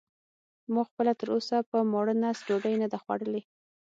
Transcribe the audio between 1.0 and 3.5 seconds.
تراوسه په ماړه نس ډوډۍ نه ده خوړلې.